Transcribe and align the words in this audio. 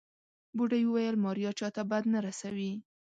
بوډۍ 0.55 0.83
وويل 0.87 1.15
ماريا 1.25 1.51
چاته 1.59 1.81
بد 1.91 2.03
نه 2.13 2.19
رسوي. 2.27 2.73